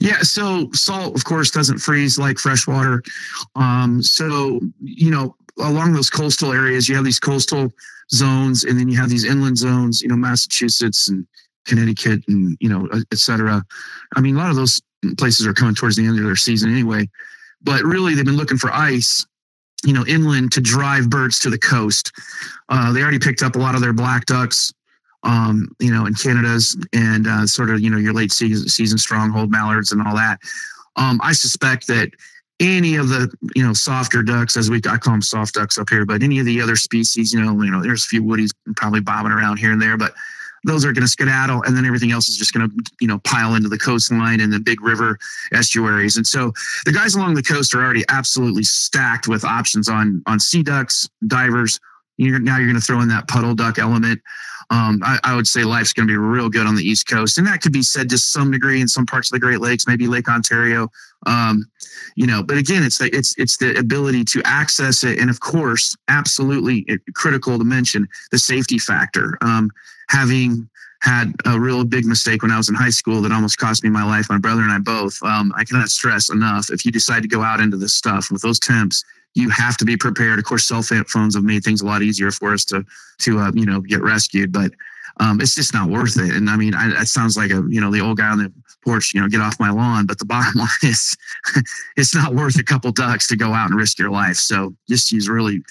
Yeah, 0.00 0.20
so 0.20 0.70
salt, 0.72 1.16
of 1.16 1.24
course, 1.24 1.50
doesn't 1.50 1.78
freeze 1.78 2.18
like 2.18 2.38
fresh 2.38 2.66
water. 2.66 3.02
Um, 3.54 4.02
so 4.02 4.60
you 4.80 5.10
know, 5.10 5.34
along 5.58 5.94
those 5.94 6.10
coastal 6.10 6.52
areas, 6.52 6.88
you 6.88 6.94
have 6.94 7.04
these 7.04 7.20
coastal 7.20 7.72
zones, 8.12 8.64
and 8.64 8.78
then 8.78 8.88
you 8.88 8.98
have 8.98 9.08
these 9.08 9.24
inland 9.24 9.56
zones. 9.56 10.02
You 10.02 10.08
know, 10.08 10.16
Massachusetts 10.16 11.08
and 11.08 11.26
Connecticut, 11.66 12.22
and 12.28 12.56
you 12.60 12.68
know, 12.68 12.88
et 12.92 13.18
cetera. 13.18 13.64
I 14.14 14.20
mean, 14.20 14.36
a 14.36 14.38
lot 14.38 14.50
of 14.50 14.56
those 14.56 14.80
places 15.16 15.46
are 15.46 15.54
coming 15.54 15.74
towards 15.74 15.96
the 15.96 16.06
end 16.06 16.18
of 16.18 16.24
their 16.24 16.36
season 16.36 16.70
anyway. 16.70 17.08
But 17.62 17.82
really, 17.82 18.14
they've 18.14 18.24
been 18.24 18.36
looking 18.36 18.58
for 18.58 18.70
ice 18.72 19.24
you 19.84 19.92
know, 19.92 20.04
inland 20.06 20.52
to 20.52 20.60
drive 20.60 21.10
birds 21.10 21.38
to 21.40 21.50
the 21.50 21.58
coast. 21.58 22.12
Uh, 22.68 22.92
they 22.92 23.02
already 23.02 23.18
picked 23.18 23.42
up 23.42 23.56
a 23.56 23.58
lot 23.58 23.74
of 23.74 23.80
their 23.80 23.92
black 23.92 24.26
ducks, 24.26 24.72
um, 25.22 25.74
you 25.78 25.92
know, 25.92 26.06
in 26.06 26.14
Canada's 26.14 26.76
and 26.92 27.26
uh, 27.26 27.46
sort 27.46 27.70
of, 27.70 27.80
you 27.80 27.90
know, 27.90 27.98
your 27.98 28.12
late 28.12 28.32
season, 28.32 28.68
season 28.68 28.98
stronghold 28.98 29.50
mallards 29.50 29.92
and 29.92 30.02
all 30.02 30.14
that. 30.14 30.40
Um, 30.96 31.20
I 31.22 31.32
suspect 31.32 31.86
that 31.86 32.10
any 32.60 32.96
of 32.96 33.08
the, 33.08 33.32
you 33.54 33.64
know, 33.64 33.72
softer 33.72 34.22
ducks, 34.22 34.56
as 34.56 34.70
we 34.70 34.80
I 34.88 34.96
call 34.96 35.14
them 35.14 35.22
soft 35.22 35.54
ducks 35.54 35.78
up 35.78 35.88
here, 35.88 36.04
but 36.04 36.22
any 36.22 36.38
of 36.38 36.46
the 36.46 36.60
other 36.60 36.76
species, 36.76 37.32
you 37.32 37.40
know, 37.40 37.60
you 37.62 37.70
know, 37.70 37.82
there's 37.82 38.04
a 38.04 38.08
few 38.08 38.22
woodies 38.22 38.50
probably 38.76 39.00
bobbing 39.00 39.32
around 39.32 39.58
here 39.58 39.72
and 39.72 39.80
there, 39.80 39.96
but 39.96 40.12
those 40.64 40.84
are 40.84 40.92
going 40.92 41.02
to 41.02 41.08
skedaddle 41.08 41.62
and 41.62 41.76
then 41.76 41.84
everything 41.84 42.12
else 42.12 42.28
is 42.28 42.36
just 42.36 42.52
going 42.52 42.68
to 42.68 42.92
you 43.00 43.08
know 43.08 43.18
pile 43.20 43.54
into 43.54 43.68
the 43.68 43.78
coastline 43.78 44.40
and 44.40 44.52
the 44.52 44.60
big 44.60 44.80
river 44.80 45.18
estuaries 45.52 46.16
and 46.16 46.26
so 46.26 46.52
the 46.84 46.92
guys 46.92 47.14
along 47.14 47.34
the 47.34 47.42
coast 47.42 47.74
are 47.74 47.82
already 47.82 48.04
absolutely 48.08 48.62
stacked 48.62 49.28
with 49.28 49.44
options 49.44 49.88
on 49.88 50.22
on 50.26 50.38
sea 50.38 50.62
ducks 50.62 51.08
divers 51.26 51.80
you're, 52.16 52.38
now 52.38 52.56
you're 52.56 52.66
going 52.66 52.80
to 52.80 52.84
throw 52.84 53.00
in 53.00 53.08
that 53.08 53.28
puddle 53.28 53.54
duck 53.54 53.78
element 53.78 54.20
um, 54.70 55.00
I, 55.04 55.18
I, 55.24 55.36
would 55.36 55.46
say 55.46 55.64
life's 55.64 55.92
going 55.92 56.08
to 56.08 56.12
be 56.12 56.16
real 56.16 56.48
good 56.48 56.66
on 56.66 56.76
the 56.76 56.82
east 56.82 57.06
coast 57.06 57.38
and 57.38 57.46
that 57.46 57.60
could 57.60 57.72
be 57.72 57.82
said 57.82 58.08
to 58.10 58.18
some 58.18 58.50
degree 58.50 58.80
in 58.80 58.88
some 58.88 59.06
parts 59.06 59.30
of 59.30 59.32
the 59.34 59.40
great 59.40 59.60
lakes 59.60 59.86
maybe 59.86 60.06
lake 60.06 60.28
ontario 60.28 60.88
um, 61.26 61.64
you 62.16 62.26
know 62.26 62.42
but 62.42 62.56
again 62.56 62.82
it's 62.82 62.98
the, 62.98 63.14
it's 63.14 63.34
it's 63.38 63.56
the 63.56 63.76
ability 63.78 64.24
to 64.24 64.42
access 64.44 65.04
it 65.04 65.18
and 65.18 65.30
of 65.30 65.40
course 65.40 65.96
absolutely 66.08 66.86
critical 67.14 67.58
to 67.58 67.64
mention 67.64 68.06
the 68.30 68.38
safety 68.38 68.78
factor 68.78 69.36
um, 69.42 69.70
having 70.08 70.68
had 71.02 71.34
a 71.46 71.58
real 71.58 71.84
big 71.84 72.04
mistake 72.04 72.42
when 72.42 72.52
I 72.52 72.56
was 72.56 72.68
in 72.68 72.76
high 72.76 72.90
school 72.90 73.20
that 73.22 73.32
almost 73.32 73.58
cost 73.58 73.82
me 73.82 73.90
my 73.90 74.04
life. 74.04 74.30
My 74.30 74.38
brother 74.38 74.62
and 74.62 74.70
I 74.70 74.78
both. 74.78 75.20
Um, 75.24 75.52
I 75.56 75.64
cannot 75.64 75.88
stress 75.88 76.30
enough. 76.30 76.70
If 76.70 76.84
you 76.84 76.92
decide 76.92 77.22
to 77.22 77.28
go 77.28 77.42
out 77.42 77.58
into 77.58 77.76
this 77.76 77.92
stuff 77.92 78.28
with 78.30 78.40
those 78.40 78.60
temps, 78.60 79.04
you 79.34 79.50
have 79.50 79.76
to 79.78 79.84
be 79.84 79.96
prepared. 79.96 80.38
Of 80.38 80.44
course, 80.44 80.64
cell 80.64 80.82
phones 80.82 81.34
have 81.34 81.44
made 81.44 81.64
things 81.64 81.80
a 81.80 81.86
lot 81.86 82.02
easier 82.02 82.30
for 82.30 82.52
us 82.52 82.64
to 82.66 82.84
to 83.20 83.38
uh, 83.38 83.52
you 83.54 83.66
know 83.66 83.80
get 83.80 84.02
rescued, 84.02 84.52
but 84.52 84.72
um, 85.20 85.40
it's 85.40 85.54
just 85.54 85.74
not 85.74 85.90
worth 85.90 86.18
it. 86.18 86.34
And 86.34 86.48
I 86.48 86.56
mean, 86.56 86.74
I, 86.74 86.88
that 86.90 87.08
sounds 87.08 87.36
like 87.36 87.50
a 87.50 87.62
you 87.68 87.80
know 87.80 87.90
the 87.90 88.00
old 88.00 88.18
guy 88.18 88.28
on 88.28 88.38
the 88.38 88.52
porch, 88.84 89.14
you 89.14 89.20
know, 89.20 89.28
get 89.28 89.40
off 89.40 89.60
my 89.60 89.70
lawn. 89.70 90.06
But 90.06 90.18
the 90.18 90.24
bottom 90.24 90.52
line 90.58 90.68
is, 90.82 91.16
it's 91.96 92.14
not 92.14 92.34
worth 92.34 92.58
a 92.58 92.64
couple 92.64 92.92
ducks 92.92 93.28
to 93.28 93.36
go 93.36 93.52
out 93.52 93.70
and 93.70 93.78
risk 93.78 93.98
your 93.98 94.10
life. 94.10 94.36
So 94.36 94.74
just 94.88 95.12
use 95.12 95.28
really, 95.28 95.62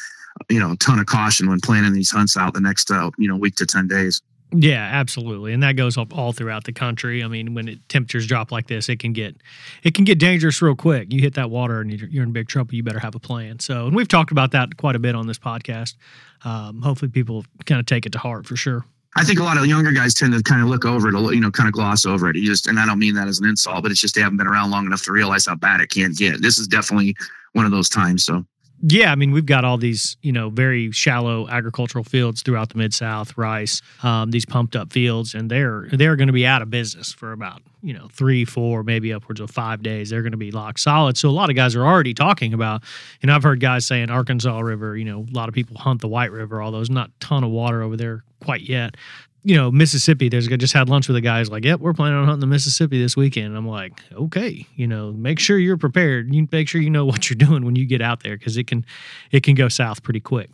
you 0.50 0.60
know, 0.60 0.72
a 0.72 0.78
ton 0.78 1.00
of 1.00 1.06
caution 1.06 1.50
when 1.50 1.60
planning 1.60 1.94
these 1.94 2.12
hunts 2.12 2.38
out 2.38 2.54
the 2.54 2.62
next 2.62 2.92
uh, 2.92 3.12
you 3.18 3.28
know 3.28 3.36
week 3.36 3.56
to 3.56 3.66
ten 3.66 3.88
days. 3.88 4.22
Yeah, 4.54 4.86
absolutely, 4.92 5.54
and 5.54 5.64
that 5.64 5.78
goes 5.78 5.98
up 5.98 6.16
all 6.18 6.34
throughout 6.34 6.66
the 6.66 6.74
country. 6.74 7.24
I 7.24 7.28
mean, 7.28 7.54
when 7.54 7.70
it, 7.70 7.88
temperatures 7.88 8.28
drop 8.28 8.52
like 8.52 8.68
this, 8.68 8.90
it 8.90 9.00
can 9.00 9.14
get 9.14 9.38
it 9.84 9.94
can 9.94 10.04
get 10.04 10.20
dangerous 10.20 10.62
real 10.62 10.76
quick. 10.76 11.14
You 11.14 11.22
hit 11.22 11.36
that 11.36 11.50
water 11.50 11.80
and 11.80 11.90
you're, 11.90 12.10
you're 12.10 12.24
in 12.24 12.34
big 12.34 12.50
trouble. 12.50 12.76
You 12.76 12.84
better 12.84 13.00
have 13.00 13.16
a 13.16 13.20
plan. 13.20 13.60
So, 13.60 13.88
and 13.88 13.96
we've 13.96 14.10
talked 14.10 14.32
about 14.32 14.52
that 14.52 14.76
quite 14.76 14.98
a 14.98 15.00
bit 15.00 15.16
on 15.16 15.28
this 15.28 15.40
podcast. 15.40 15.96
Um, 16.44 16.82
hopefully, 16.82 17.10
people 17.10 17.46
kind 17.66 17.80
of 17.80 17.86
take 17.86 18.06
it 18.06 18.12
to 18.12 18.20
heart 18.20 18.46
for 18.46 18.58
sure. 18.58 18.86
I 19.16 19.24
think 19.24 19.40
a 19.40 19.44
lot 19.44 19.58
of 19.58 19.66
younger 19.66 19.92
guys 19.92 20.14
tend 20.14 20.34
to 20.34 20.42
kind 20.42 20.62
of 20.62 20.70
look 20.70 20.86
over 20.86 21.10
it, 21.10 21.34
you 21.34 21.42
know, 21.42 21.52
kind 21.52 21.68
of 21.68 21.74
gloss 21.74 22.06
over 22.06 22.30
it. 22.30 22.38
You 22.38 22.46
just, 22.46 22.68
and 22.68 22.80
I 22.80 22.86
don't 22.86 23.00
mean 23.00 23.14
that 23.16 23.28
as 23.28 23.40
an 23.40 23.48
insult, 23.48 23.84
but 23.84 23.92
it's 23.92 24.00
just 24.00 24.16
they 24.16 24.22
haven't 24.22 24.38
been 24.38 24.48
around 24.48 24.72
long 24.72 24.86
enough 24.86 25.04
to 25.04 25.12
realize 25.12 25.46
how 25.46 25.56
bad 25.56 25.82
it 25.82 25.90
can 25.90 26.14
get. 26.14 26.42
This 26.42 26.58
is 26.58 26.68
definitely 26.68 27.16
one 27.52 27.66
of 27.66 27.72
those 27.72 27.90
times. 27.90 28.24
So 28.24 28.46
yeah, 28.84 29.12
I 29.12 29.16
mean, 29.16 29.32
we've 29.32 29.46
got 29.46 29.64
all 29.64 29.78
these, 29.78 30.18
you 30.22 30.32
know, 30.32 30.50
very 30.50 30.92
shallow 30.92 31.48
agricultural 31.50 32.04
fields 32.04 32.42
throughout 32.42 32.70
the 32.70 32.78
mid 32.78 32.94
South, 32.94 33.38
rice, 33.38 33.82
um, 34.02 34.32
these 34.32 34.46
pumped 34.46 34.76
up 34.76 34.92
fields, 34.92 35.36
and 35.36 35.52
they're 35.52 35.88
they're 35.92 36.16
going 36.16 36.28
to 36.28 36.34
be 36.34 36.46
out 36.46 36.62
of 36.62 36.70
business 36.70 37.14
for 37.14 37.32
about 37.32 37.62
you 37.84 37.94
know 37.94 38.08
three, 38.12 38.44
four, 38.44 38.84
maybe 38.84 39.14
upwards 39.14 39.40
of 39.40 39.52
five 39.52 39.84
days. 39.84 40.10
They're 40.10 40.24
going 40.24 40.32
to 40.32 40.38
be 40.38 40.52
locked 40.52 40.80
solid. 40.80 41.18
So 41.18 41.30
a 41.30 41.32
lot 41.32 41.50
of 41.50 41.56
guys 41.56 41.76
are 41.76 41.86
already 41.86 42.14
talking 42.14 42.54
about, 42.54 42.82
and 43.22 43.32
I've 43.32 43.44
heard 43.44 43.60
guys 43.60 43.86
saying 43.86 44.10
Arkansas 44.10 44.60
River. 44.60 44.98
You 44.98 45.06
know, 45.06 45.26
a 45.30 45.34
lot 45.34 45.48
of 45.48 45.54
people 45.54 45.78
hunt 45.78 46.02
the 46.02 46.08
White 46.08 46.32
River, 46.32 46.62
although 46.62 46.78
there's 46.78 46.90
not 46.90 47.10
a 47.10 47.20
ton 47.20 47.44
of 47.44 47.52
water 47.52 47.84
over 47.84 47.96
there 47.96 48.24
quite 48.44 48.62
yet 48.62 48.96
you 49.44 49.56
know, 49.56 49.72
Mississippi, 49.72 50.30
there's 50.30 50.48
I 50.48 50.56
just 50.56 50.74
had 50.74 50.90
lunch 50.90 51.08
with 51.08 51.18
a 51.18 51.22
guy 51.22 51.40
who's 51.40 51.50
like, 51.50 51.66
Yep, 51.66 51.80
we're 51.80 51.94
planning 51.94 52.18
on 52.18 52.26
hunting 52.26 52.42
the 52.42 52.48
Mississippi 52.48 53.02
this 53.02 53.18
weekend. 53.18 53.48
And 53.48 53.58
I'm 53.58 53.68
like, 53.68 54.02
okay, 54.14 54.66
you 54.76 54.88
know, 54.88 55.12
make 55.14 55.40
sure 55.40 55.58
you're 55.58 55.78
prepared. 55.78 56.34
You 56.34 56.48
make 56.52 56.68
sure 56.68 56.82
you 56.82 56.90
know 56.90 57.06
what 57.06 57.30
you're 57.30 57.38
doing 57.48 57.66
when 57.66 57.76
you 57.76 57.86
get 57.86 58.02
out 58.02 58.24
there 58.24 58.38
because 58.38 58.58
it 58.58 58.68
can 58.68 58.86
it 59.32 59.44
can 59.44 59.56
go 59.56 59.68
south 59.68 60.04
pretty 60.04 60.20
quick. 60.20 60.50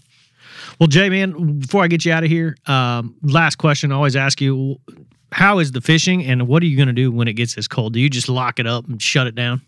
Well, 0.80 0.88
Jay, 0.88 1.10
man, 1.10 1.60
before 1.60 1.84
I 1.84 1.88
get 1.88 2.06
you 2.06 2.14
out 2.14 2.24
of 2.24 2.30
here, 2.30 2.58
um, 2.66 3.16
last 3.22 3.58
question 3.58 3.92
I 3.92 3.96
always 3.96 4.16
ask 4.16 4.40
you 4.42 4.80
how 5.32 5.60
is 5.60 5.72
the 5.72 5.82
fishing 5.82 6.24
and 6.26 6.48
what 6.48 6.64
are 6.64 6.66
you 6.66 6.78
going 6.78 6.88
to 6.88 6.94
do 6.94 7.12
when 7.12 7.28
it 7.28 7.34
gets 7.34 7.56
this 7.56 7.68
cold? 7.68 7.94
Do 7.94 8.00
you 8.00 8.10
just 8.10 8.30
lock 8.30 8.60
it 8.60 8.68
up 8.68 8.88
and 8.88 9.02
shut 9.02 9.28
it 9.28 9.36
down? 9.36 9.62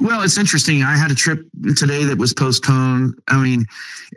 Well, 0.00 0.22
it's 0.22 0.38
interesting. 0.38 0.82
I 0.82 0.96
had 0.96 1.10
a 1.10 1.14
trip 1.14 1.46
today 1.76 2.04
that 2.04 2.18
was 2.18 2.32
postponed. 2.32 3.14
I 3.28 3.42
mean, 3.42 3.66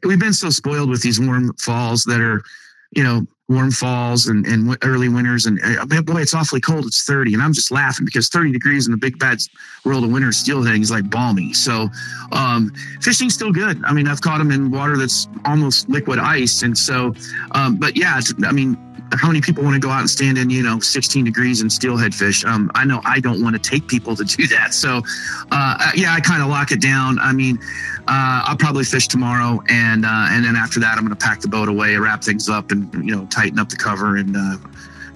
we've 0.04 0.20
been 0.20 0.34
so 0.34 0.50
spoiled 0.50 0.90
with 0.90 1.02
these 1.02 1.20
warm 1.20 1.54
falls 1.56 2.04
that 2.06 2.20
are, 2.20 2.44
you 2.92 3.04
know, 3.04 3.26
warm 3.48 3.70
falls 3.70 4.28
and, 4.28 4.46
and 4.48 4.76
early 4.84 5.08
winters 5.08 5.46
and 5.46 5.60
uh, 5.64 6.02
boy 6.02 6.22
it's 6.22 6.34
awfully 6.34 6.60
cold. 6.60 6.86
It's 6.86 7.04
30 7.04 7.36
and 7.36 7.44
i'm 7.44 7.54
just 7.54 7.70
laughing 7.70 8.06
because 8.06 8.28
30 8.30 8.52
degrees 8.52 8.88
in 8.88 8.92
the 8.92 8.98
big 8.98 9.20
bad 9.20 9.40
world 9.84 10.04
of 10.04 10.12
winter 10.12 10.32
steelhead 10.32 10.80
is 10.82 10.90
like 10.90 11.10
balmy. 11.10 11.54
So 11.54 11.88
um, 12.32 12.74
fishing's 13.02 13.36
still 13.36 13.52
good. 13.52 13.84
I 13.86 13.94
mean 13.94 14.08
i've 14.08 14.22
caught 14.22 14.40
them 14.40 14.52
in 14.52 14.72
water 14.72 14.98
that's 14.98 15.28
almost 15.46 15.88
liquid 15.90 16.18
ice 16.18 16.64
and 16.64 16.76
so 16.76 17.14
um, 17.52 17.76
but 17.76 17.96
yeah 17.96 18.20
i 18.46 18.52
mean 18.52 18.78
how 19.12 19.28
many 19.28 19.40
people 19.40 19.64
want 19.64 19.76
to 19.76 19.80
go 19.80 19.92
out 19.92 20.00
and 20.00 20.10
stand 20.10 20.40
in 20.40 20.50
you 20.50 20.64
know 20.64 20.80
16 20.80 21.24
degrees 21.24 21.62
and 21.62 21.72
steelhead 21.72 22.16
fish? 22.16 22.44
Um, 22.46 22.72
i 22.74 22.84
know 22.84 23.00
i 23.06 23.20
don't 23.20 23.44
want 23.44 23.62
to 23.62 23.70
take 23.70 23.88
people 23.88 24.16
to 24.16 24.24
do 24.24 24.48
that. 24.48 24.74
So 24.74 25.04
uh, 25.52 25.92
yeah 25.94 26.16
i 26.16 26.20
kind 26.20 26.42
of 26.42 26.50
lock 26.50 26.72
it 26.72 26.82
down. 26.82 27.20
I 27.20 27.32
mean 27.32 27.60
uh, 28.08 28.46
I'll 28.46 28.58
probably 28.58 28.84
fish 28.84 29.08
tomorrow, 29.08 29.64
and 29.68 30.06
uh, 30.06 30.28
and 30.30 30.46
then 30.46 30.56
after 30.56 30.80
that, 30.80 30.96
I'm 30.98 31.06
going 31.06 31.16
to 31.16 31.26
pack 31.26 31.42
the 31.42 31.48
boat 31.48 31.68
away, 31.68 31.96
wrap 31.96 32.24
things 32.24 32.48
up, 32.48 32.70
and 32.72 32.94
you 32.94 33.16
know 33.16 33.26
tighten 33.36 33.60
up 33.60 33.70
the 33.70 33.76
cover, 33.76 34.16
and 34.16 34.36
uh, 34.36 34.58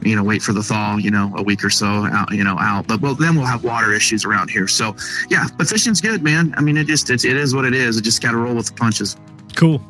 you 0.01 0.15
know 0.15 0.23
wait 0.23 0.41
for 0.41 0.53
the 0.53 0.63
thaw, 0.63 0.97
you 0.97 1.11
know, 1.11 1.31
a 1.35 1.43
week 1.43 1.63
or 1.63 1.69
so 1.69 1.87
out, 1.87 2.31
you 2.31 2.43
know 2.43 2.57
out. 2.59 2.87
But 2.87 3.01
well, 3.01 3.15
then 3.15 3.35
we'll 3.35 3.45
have 3.45 3.63
water 3.63 3.93
issues 3.93 4.25
around 4.25 4.49
here. 4.49 4.67
So 4.67 4.95
yeah, 5.29 5.47
but 5.57 5.67
fishing's 5.67 6.01
good, 6.01 6.21
man. 6.21 6.53
I 6.57 6.61
mean, 6.61 6.77
it 6.77 6.87
just 6.87 7.09
it's, 7.09 7.25
it 7.25 7.37
is 7.37 7.55
what 7.55 7.65
it 7.65 7.73
is. 7.73 7.97
It 7.97 8.03
just 8.03 8.21
got 8.21 8.31
to 8.31 8.37
roll 8.37 8.55
with 8.55 8.67
the 8.67 8.73
punches. 8.73 9.15
Cool. 9.55 9.81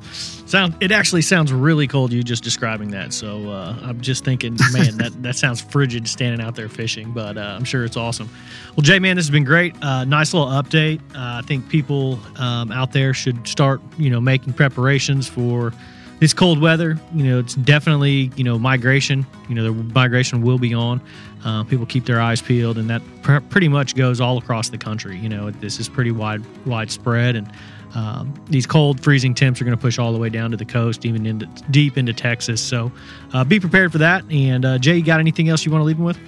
Sound 0.46 0.76
it 0.80 0.92
actually 0.92 1.22
sounds 1.22 1.54
really 1.54 1.86
cold. 1.86 2.12
You 2.12 2.24
just 2.24 2.44
describing 2.44 2.90
that, 2.92 3.14
so 3.14 3.52
uh, 3.52 3.78
I'm 3.84 4.02
just 4.02 4.26
thinking, 4.26 4.58
man, 4.72 4.98
that 4.98 5.12
that 5.22 5.36
sounds 5.36 5.62
frigid 5.62 6.08
standing 6.08 6.42
out 6.46 6.56
there 6.56 6.70
fishing. 6.70 7.12
But 7.12 7.38
uh, 7.38 7.56
I'm 7.56 7.66
sure 7.66 7.86
it's 7.86 7.98
awesome. 7.98 8.30
Well, 8.76 8.82
Jay, 8.82 8.98
man, 8.98 9.16
this 9.16 9.26
has 9.26 9.32
been 9.32 9.44
great. 9.44 9.76
Uh, 9.84 10.06
nice 10.06 10.34
little 10.34 10.48
update. 10.48 11.02
Uh, 11.14 11.38
I 11.38 11.42
think 11.46 11.70
people 11.70 12.20
um, 12.38 12.72
out 12.72 12.94
there 12.94 13.14
should 13.14 13.48
start, 13.48 13.80
you 14.00 14.10
know, 14.10 14.20
making 14.20 14.54
preparations 14.54 15.28
for 15.28 15.72
this 16.20 16.34
cold 16.34 16.60
weather. 16.62 16.98
You 17.14 17.26
know, 17.26 17.40
it's 17.40 17.56
definitely 17.56 18.32
you 18.36 18.44
know 18.44 18.60
migration. 18.60 19.26
You 19.48 19.56
know, 19.56 19.64
the 19.64 19.72
migration 19.94 20.42
will 20.42 20.60
be 20.60 20.74
on. 20.74 21.02
Uh, 21.44 21.64
people 21.64 21.86
keep 21.86 22.06
their 22.06 22.20
eyes 22.20 22.42
peeled, 22.42 22.78
and 22.78 22.90
that 22.90 23.02
pr- 23.22 23.40
pretty 23.50 23.70
much 23.70 23.96
goes 23.96 24.20
all 24.20 24.38
across 24.38 24.70
the 24.70 24.78
country. 24.78 25.18
You 25.18 25.30
know, 25.30 25.52
this 25.52 25.80
is 25.80 25.90
pretty 25.90 26.12
wide 26.12 26.44
widespread 26.66 27.36
and. 27.36 27.52
Um, 27.96 28.36
these 28.46 28.68
cold, 28.68 29.02
freezing 29.04 29.34
temps 29.34 29.60
are 29.60 29.66
going 29.66 29.76
to 29.76 29.82
push 29.82 29.98
all 29.98 30.14
the 30.14 30.20
way 30.20 30.30
down 30.30 30.52
to 30.52 30.58
the 30.58 30.64
coast, 30.64 31.08
even 31.08 31.26
into 31.26 31.48
deep 31.72 31.98
into 31.98 32.14
Texas. 32.14 32.62
So 32.62 32.92
uh, 33.34 33.44
be 33.44 33.60
prepared 33.60 33.92
for 33.92 33.98
that. 33.98 34.24
And 34.30 34.64
uh, 34.64 34.78
Jay, 34.78 34.98
you 34.98 35.04
got 35.04 35.20
anything 35.20 35.50
else 35.50 35.66
you 35.66 35.72
want 35.72 35.82
to 35.82 35.86
leave 35.86 35.98
them 35.98 36.06
with? 36.06 36.20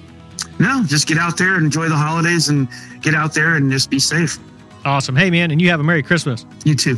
No, 0.59 0.83
just 0.83 1.07
get 1.07 1.19
out 1.19 1.37
there 1.37 1.55
and 1.55 1.65
enjoy 1.65 1.87
the 1.87 1.95
holidays 1.95 2.49
and 2.49 2.67
get 3.01 3.13
out 3.13 3.35
there 3.35 3.57
and 3.57 3.71
just 3.71 3.91
be 3.91 3.99
safe. 3.99 4.39
Awesome. 4.85 5.15
Hey, 5.15 5.29
man, 5.29 5.51
and 5.51 5.61
you 5.61 5.69
have 5.69 5.79
a 5.79 5.83
Merry 5.83 6.01
Christmas. 6.01 6.47
You 6.65 6.75
too. 6.75 6.97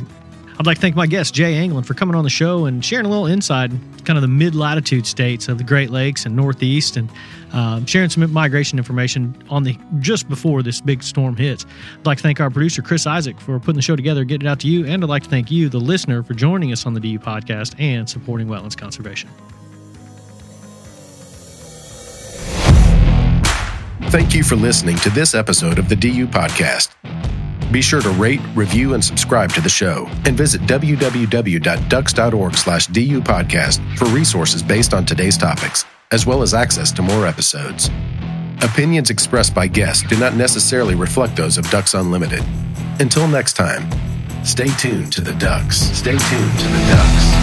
I'd 0.59 0.67
like 0.67 0.77
to 0.77 0.81
thank 0.81 0.95
my 0.95 1.07
guest, 1.07 1.33
Jay 1.33 1.55
Anglin, 1.55 1.83
for 1.83 1.95
coming 1.95 2.15
on 2.15 2.23
the 2.23 2.29
show 2.29 2.65
and 2.65 2.85
sharing 2.85 3.05
a 3.05 3.09
little 3.09 3.25
insight, 3.25 3.71
kind 4.05 4.17
of 4.17 4.21
the 4.21 4.27
mid 4.27 4.53
latitude 4.53 5.07
states 5.07 5.47
of 5.47 5.57
the 5.57 5.63
Great 5.63 5.89
Lakes 5.89 6.25
and 6.25 6.35
Northeast, 6.35 6.95
and 6.95 7.09
um, 7.53 7.85
sharing 7.85 8.09
some 8.09 8.31
migration 8.31 8.77
information 8.77 9.35
on 9.49 9.63
the 9.63 9.77
just 9.99 10.29
before 10.29 10.61
this 10.61 10.79
big 10.79 11.01
storm 11.01 11.35
hits. 11.35 11.65
I'd 11.99 12.05
like 12.05 12.17
to 12.19 12.23
thank 12.23 12.39
our 12.39 12.51
producer, 12.51 12.81
Chris 12.81 13.07
Isaac, 13.07 13.39
for 13.39 13.59
putting 13.59 13.75
the 13.75 13.81
show 13.81 13.95
together, 13.95 14.23
getting 14.23 14.47
it 14.47 14.49
out 14.49 14.59
to 14.61 14.67
you. 14.67 14.85
And 14.85 15.03
I'd 15.03 15.09
like 15.09 15.23
to 15.23 15.29
thank 15.29 15.49
you, 15.49 15.69
the 15.69 15.79
listener, 15.79 16.21
for 16.21 16.35
joining 16.35 16.71
us 16.71 16.85
on 16.85 16.93
the 16.93 16.99
DU 16.99 17.19
podcast 17.19 17.79
and 17.79 18.07
supporting 18.07 18.47
wetlands 18.47 18.77
conservation. 18.77 19.29
Thank 24.09 24.35
you 24.35 24.43
for 24.43 24.55
listening 24.55 24.97
to 24.97 25.09
this 25.09 25.33
episode 25.33 25.79
of 25.79 25.89
the 25.89 25.95
DU 25.95 26.27
podcast. 26.27 26.93
Be 27.73 27.81
sure 27.81 28.01
to 28.01 28.11
rate, 28.11 28.39
review, 28.53 28.93
and 28.93 29.03
subscribe 29.03 29.51
to 29.53 29.61
the 29.61 29.67
show. 29.67 30.05
And 30.25 30.37
visit 30.37 30.61
www.ducks.org 30.61 32.55
slash 32.55 32.85
DU 32.85 33.19
podcast 33.21 33.97
for 33.97 34.05
resources 34.05 34.61
based 34.61 34.93
on 34.93 35.07
today's 35.07 35.37
topics, 35.37 35.83
as 36.11 36.27
well 36.27 36.43
as 36.43 36.53
access 36.53 36.91
to 36.91 37.01
more 37.01 37.25
episodes. 37.25 37.89
Opinions 38.61 39.09
expressed 39.09 39.55
by 39.55 39.65
guests 39.65 40.07
do 40.07 40.15
not 40.19 40.35
necessarily 40.35 40.93
reflect 40.93 41.35
those 41.35 41.57
of 41.57 41.67
Ducks 41.71 41.95
Unlimited. 41.95 42.43
Until 42.99 43.27
next 43.27 43.53
time, 43.53 43.89
stay 44.45 44.67
tuned 44.77 45.11
to 45.13 45.21
the 45.21 45.33
Ducks. 45.33 45.77
Stay 45.77 46.11
tuned 46.11 46.59
to 46.59 46.67
the 46.67 46.85
Ducks. 46.91 47.42